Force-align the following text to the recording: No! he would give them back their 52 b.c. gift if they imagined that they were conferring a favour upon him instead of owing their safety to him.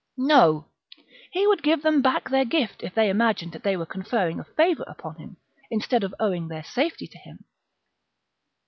No! 0.17 0.65
he 1.31 1.45
would 1.45 1.61
give 1.61 1.83
them 1.83 2.01
back 2.01 2.23
their 2.27 2.41
52 2.43 2.49
b.c. 2.49 2.59
gift 2.67 2.83
if 2.83 2.95
they 2.95 3.07
imagined 3.11 3.51
that 3.51 3.61
they 3.61 3.77
were 3.77 3.85
conferring 3.85 4.39
a 4.39 4.43
favour 4.43 4.83
upon 4.87 5.17
him 5.17 5.37
instead 5.69 6.03
of 6.03 6.15
owing 6.19 6.47
their 6.47 6.63
safety 6.63 7.05
to 7.05 7.19
him. 7.19 7.43